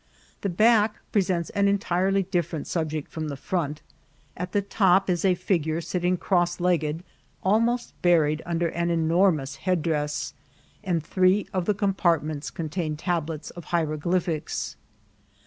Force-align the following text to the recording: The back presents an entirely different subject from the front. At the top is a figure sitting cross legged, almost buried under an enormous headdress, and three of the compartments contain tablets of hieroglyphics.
The 0.41 0.49
back 0.49 0.95
presents 1.11 1.51
an 1.51 1.67
entirely 1.67 2.23
different 2.23 2.65
subject 2.65 3.11
from 3.11 3.27
the 3.27 3.37
front. 3.37 3.83
At 4.35 4.51
the 4.51 4.63
top 4.63 5.11
is 5.11 5.23
a 5.23 5.35
figure 5.35 5.79
sitting 5.79 6.17
cross 6.17 6.59
legged, 6.59 7.03
almost 7.43 7.93
buried 8.01 8.41
under 8.43 8.69
an 8.69 8.89
enormous 8.89 9.57
headdress, 9.57 10.33
and 10.83 11.03
three 11.03 11.45
of 11.53 11.65
the 11.65 11.75
compartments 11.75 12.49
contain 12.49 12.97
tablets 12.97 13.51
of 13.51 13.65
hieroglyphics. 13.65 14.75